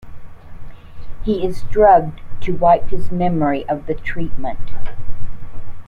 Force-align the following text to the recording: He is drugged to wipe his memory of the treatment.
He 1.23 1.45
is 1.45 1.61
drugged 1.69 2.21
to 2.39 2.55
wipe 2.55 2.87
his 2.89 3.11
memory 3.11 3.69
of 3.69 3.85
the 3.85 3.93
treatment. 3.93 4.71